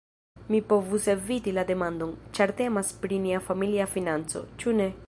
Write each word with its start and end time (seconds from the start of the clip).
Mi 0.53 0.61
povus 0.71 1.05
eviti 1.13 1.53
la 1.57 1.65
demandon, 1.73 2.15
ĉar 2.39 2.55
temas 2.63 2.91
pri 3.05 3.21
nia 3.29 3.45
familia 3.51 3.91
financo, 3.97 4.45
ĉu 4.63 4.79
ne? 4.83 4.93